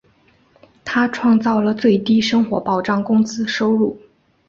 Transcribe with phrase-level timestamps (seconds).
[0.83, 4.01] 他创造了最低生活保障工资收入。